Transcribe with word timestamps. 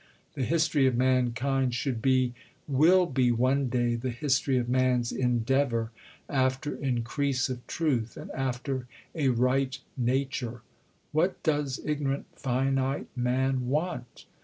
The 0.33 0.43
history 0.43 0.87
of 0.87 0.95
mankind 0.97 1.75
should 1.75 2.01
be, 2.01 2.33
will 2.67 3.05
be 3.05 3.31
one 3.31 3.69
day, 3.69 3.93
the 3.93 4.09
history 4.09 4.57
of 4.57 4.67
man's 4.67 5.11
endeavour 5.11 5.91
after 6.27 6.75
increase 6.75 7.49
of 7.49 7.67
truth, 7.67 8.17
and 8.17 8.31
after 8.31 8.87
a 9.13 9.27
right 9.29 9.77
nature.... 9.95 10.63
What 11.11 11.43
does 11.43 11.79
ignorant 11.85 12.25
finite 12.35 13.15
man 13.15 13.67
want? 13.67 14.25